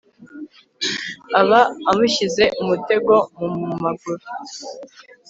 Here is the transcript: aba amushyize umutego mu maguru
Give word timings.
aba 1.39 1.59
amushyize 1.91 2.43
umutego 2.61 3.13
mu 3.41 3.75
maguru 3.83 4.25